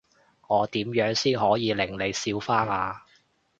[0.47, 3.03] 我點樣先可以令你笑返呀？